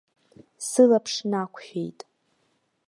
Сылаԥш 0.67 1.13
нақәшәеит. 1.29 1.99